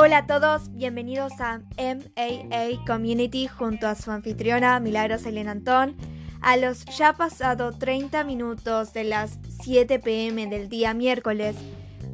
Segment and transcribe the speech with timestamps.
[0.00, 5.96] Hola a todos, bienvenidos a MAA Community junto a su anfitriona Milagros Elena Antón.
[6.40, 11.56] A los ya pasado 30 minutos de las 7 pm del día miércoles,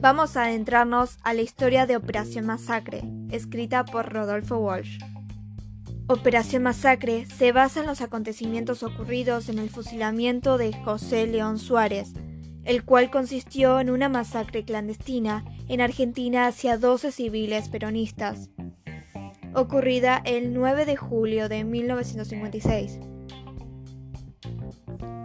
[0.01, 4.99] vamos a adentrarnos a la historia de Operación Masacre, escrita por Rodolfo Walsh.
[6.07, 12.13] Operación Masacre se basa en los acontecimientos ocurridos en el fusilamiento de José León Suárez,
[12.65, 18.51] el cual consistió en una masacre clandestina en Argentina hacia 12 civiles peronistas,
[19.55, 23.01] ocurrida el 9 de julio de 1956.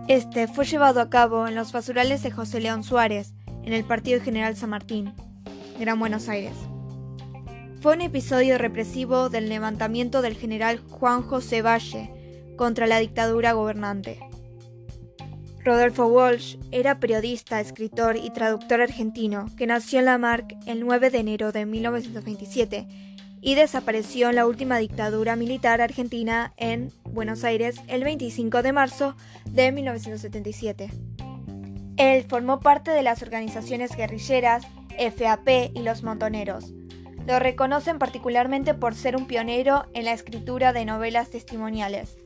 [0.07, 3.33] Este fue llevado a cabo en los basurales de José León Suárez,
[3.63, 5.13] en el Partido General San Martín,
[5.79, 6.55] Gran Buenos Aires.
[7.81, 12.11] Fue un episodio represivo del levantamiento del general Juan José Valle
[12.57, 14.19] contra la dictadura gobernante.
[15.69, 21.19] Rodolfo Walsh era periodista, escritor y traductor argentino que nació en Lamarck el 9 de
[21.19, 22.87] enero de 1927
[23.39, 29.15] y desapareció en la última dictadura militar argentina en Buenos Aires el 25 de marzo
[29.45, 30.89] de 1977.
[31.97, 34.65] Él formó parte de las organizaciones guerrilleras
[34.97, 36.73] FAP y los Montoneros.
[37.27, 42.17] Lo reconocen particularmente por ser un pionero en la escritura de novelas testimoniales.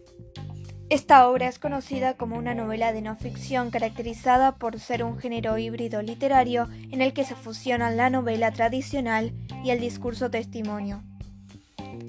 [0.89, 5.57] Esta obra es conocida como una novela de no ficción caracterizada por ser un género
[5.57, 11.01] híbrido literario en el que se fusionan la novela tradicional y el discurso testimonio.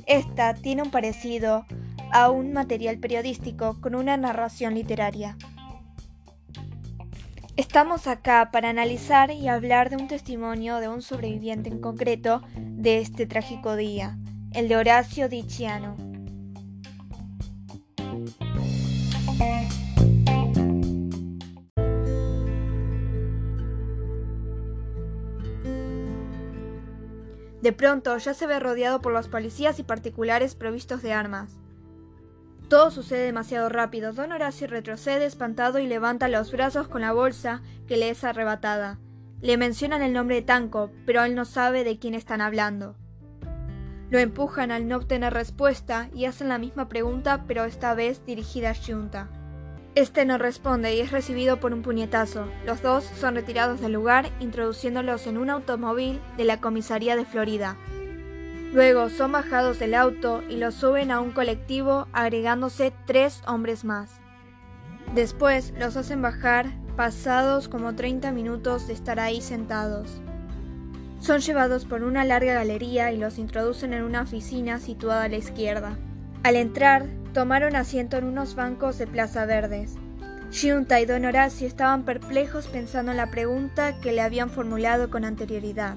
[0.07, 1.65] Esta tiene un parecido
[2.13, 5.37] a un material periodístico con una narración literaria.
[7.57, 12.99] Estamos acá para analizar y hablar de un testimonio de un sobreviviente en concreto de
[12.99, 14.19] este trágico día,
[14.53, 16.14] el de Horacio Diciano.
[27.65, 31.57] De pronto ya se ve rodeado por los policías y particulares provistos de armas.
[32.69, 34.13] Todo sucede demasiado rápido.
[34.13, 38.99] Don Horacio retrocede espantado y levanta los brazos con la bolsa que le es arrebatada.
[39.41, 42.97] Le mencionan el nombre de Tanco, pero él no sabe de quién están hablando.
[44.11, 48.73] Lo empujan al no obtener respuesta y hacen la misma pregunta, pero esta vez dirigida
[48.73, 49.31] a Junta.
[49.95, 52.49] Este no responde y es recibido por un puñetazo.
[52.67, 57.77] Los dos son retirados del lugar, introduciéndolos en un automóvil de la comisaría de Florida.
[58.73, 64.11] Luego son bajados del auto y los suben a un colectivo, agregándose tres hombres más.
[65.15, 66.67] Después los hacen bajar,
[66.97, 70.21] pasados como 30 minutos de estar ahí sentados.
[71.21, 75.37] Son llevados por una larga galería y los introducen en una oficina situada a la
[75.37, 75.97] izquierda.
[76.43, 79.97] Al entrar, tomaron asiento en unos bancos de Plaza Verdes.
[80.53, 85.25] Giunta y Don Horacio estaban perplejos pensando en la pregunta que le habían formulado con
[85.25, 85.97] anterioridad.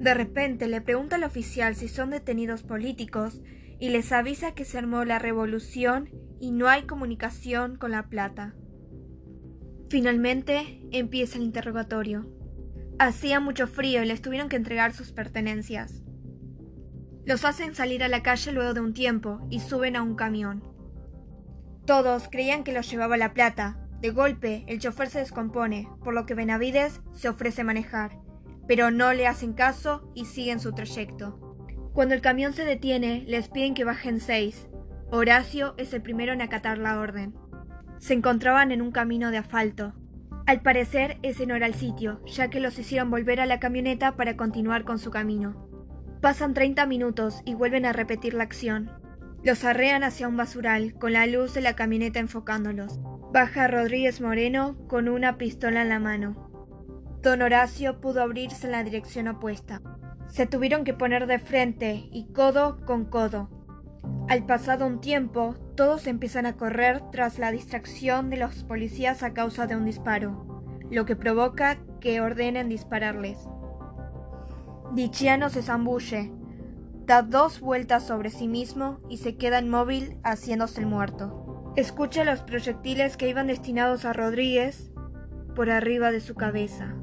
[0.00, 3.42] De repente le pregunta al oficial si son detenidos políticos
[3.78, 6.08] y les avisa que se armó la revolución
[6.40, 8.54] y no hay comunicación con La Plata.
[9.88, 12.26] Finalmente empieza el interrogatorio.
[12.98, 16.02] Hacía mucho frío y les tuvieron que entregar sus pertenencias.
[17.24, 20.62] Los hacen salir a la calle luego de un tiempo y suben a un camión.
[21.86, 23.78] Todos creían que los llevaba La Plata.
[24.02, 28.20] De golpe, el chofer se descompone, por lo que Benavides se ofrece manejar,
[28.66, 31.56] pero no le hacen caso y siguen su trayecto.
[31.94, 34.68] Cuando el camión se detiene, les piden que bajen seis.
[35.10, 37.34] Horacio es el primero en acatar la orden.
[37.98, 39.92] Se encontraban en un camino de asfalto.
[40.46, 44.16] Al parecer ese no era el sitio, ya que los hicieron volver a la camioneta
[44.16, 45.68] para continuar con su camino.
[46.20, 48.90] Pasan 30 minutos y vuelven a repetir la acción.
[49.44, 52.98] Los arrean hacia un basural, con la luz de la camioneta enfocándolos.
[53.32, 56.48] Baja Rodríguez Moreno con una pistola en la mano.
[57.22, 59.82] Don Horacio pudo abrirse en la dirección opuesta.
[60.28, 63.50] Se tuvieron que poner de frente y codo con codo.
[64.28, 69.32] Al pasado un tiempo, todos empiezan a correr tras la distracción de los policías a
[69.32, 73.38] causa de un disparo, lo que provoca que ordenen dispararles.
[74.92, 76.32] Diciano se zambulle,
[77.06, 81.72] da dos vueltas sobre sí mismo y se queda inmóvil haciéndose el muerto.
[81.76, 84.90] Escucha los proyectiles que iban destinados a Rodríguez
[85.54, 86.96] por arriba de su cabeza.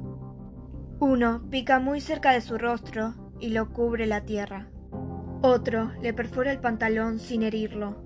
[1.00, 4.68] Uno pica muy cerca de su rostro y lo cubre la tierra.
[5.40, 8.05] Otro le perfora el pantalón sin herirlo.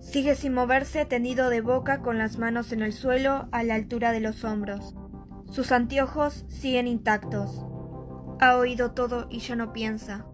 [0.00, 4.12] Sigue sin moverse tendido de boca con las manos en el suelo a la altura
[4.12, 4.96] de los hombros.
[5.50, 7.64] Sus anteojos siguen intactos.
[8.40, 10.26] Ha oído todo y ya no piensa.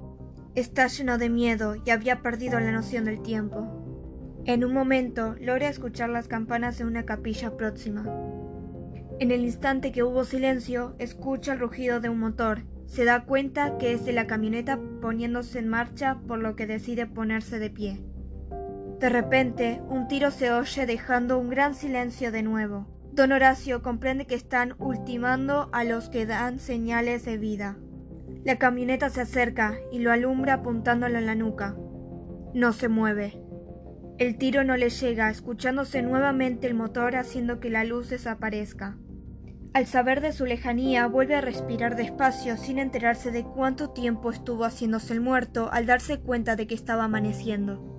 [0.54, 4.42] Está lleno de miedo y había perdido la noción del tiempo.
[4.46, 8.04] En un momento logra escuchar las campanas de una capilla próxima.
[9.18, 12.62] En el instante que hubo silencio, escucha el rugido de un motor.
[12.86, 17.06] Se da cuenta que es de la camioneta poniéndose en marcha, por lo que decide
[17.06, 18.04] ponerse de pie.
[18.98, 22.86] De repente, un tiro se oye dejando un gran silencio de nuevo.
[23.12, 27.78] Don Horacio comprende que están ultimando a los que dan señales de vida.
[28.44, 31.76] La camioneta se acerca y lo alumbra apuntándolo en la nuca.
[32.54, 33.42] No se mueve.
[34.18, 38.96] El tiro no le llega, escuchándose nuevamente el motor haciendo que la luz desaparezca.
[39.74, 44.64] Al saber de su lejanía, vuelve a respirar despacio sin enterarse de cuánto tiempo estuvo
[44.64, 47.95] haciéndose el muerto al darse cuenta de que estaba amaneciendo.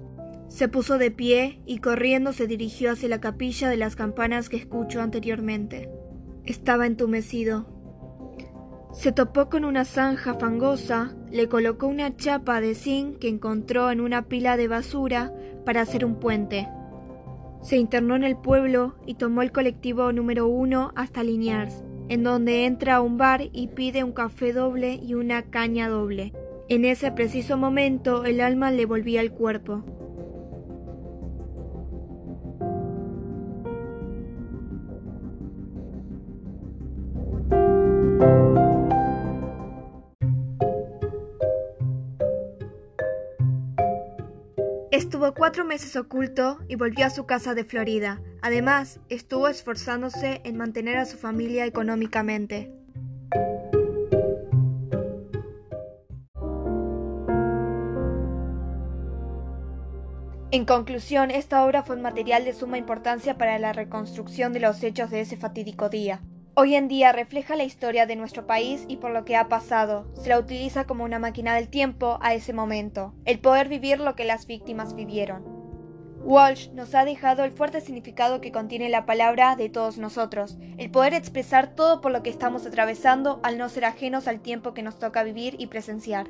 [0.57, 4.57] Se puso de pie y corriendo se dirigió hacia la capilla de las campanas que
[4.57, 5.87] escuchó anteriormente.
[6.45, 7.67] Estaba entumecido.
[8.91, 14.01] Se topó con una zanja fangosa, le colocó una chapa de zinc que encontró en
[14.01, 15.31] una pila de basura
[15.63, 16.67] para hacer un puente.
[17.61, 22.65] Se internó en el pueblo y tomó el colectivo número uno hasta Liniers, en donde
[22.65, 26.33] entra a un bar y pide un café doble y una caña doble.
[26.67, 29.85] En ese preciso momento el alma le volvía al cuerpo.
[44.97, 48.19] Estuvo cuatro meses oculto y volvió a su casa de Florida.
[48.41, 52.73] Además, estuvo esforzándose en mantener a su familia económicamente.
[60.49, 64.81] En conclusión, esta obra fue un material de suma importancia para la reconstrucción de los
[64.81, 66.21] hechos de ese fatídico día.
[66.59, 70.07] Hoy en día refleja la historia de nuestro país y por lo que ha pasado.
[70.15, 74.15] Se la utiliza como una máquina del tiempo a ese momento, el poder vivir lo
[74.15, 75.43] que las víctimas vivieron.
[76.23, 80.89] Walsh nos ha dejado el fuerte significado que contiene la palabra de todos nosotros, el
[80.89, 84.81] poder expresar todo por lo que estamos atravesando al no ser ajenos al tiempo que
[84.81, 86.27] nos toca vivir y presenciar.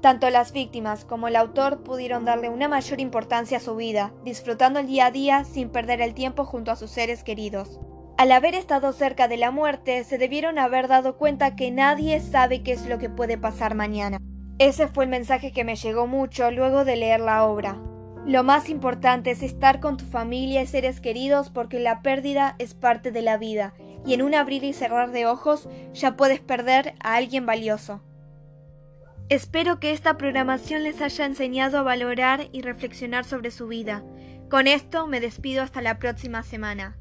[0.00, 4.78] Tanto las víctimas como el autor pudieron darle una mayor importancia a su vida, disfrutando
[4.78, 7.80] el día a día sin perder el tiempo junto a sus seres queridos.
[8.18, 12.64] Al haber estado cerca de la muerte, se debieron haber dado cuenta que nadie sabe
[12.64, 14.18] qué es lo que puede pasar mañana.
[14.58, 17.80] Ese fue el mensaje que me llegó mucho luego de leer la obra.
[18.26, 22.74] Lo más importante es estar con tu familia y seres queridos porque la pérdida es
[22.74, 23.72] parte de la vida
[24.04, 28.02] y en un abrir y cerrar de ojos ya puedes perder a alguien valioso.
[29.28, 34.02] Espero que esta programación les haya enseñado a valorar y reflexionar sobre su vida.
[34.50, 36.96] Con esto me despido hasta la próxima semana.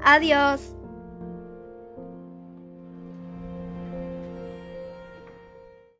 [0.00, 0.77] Adiós.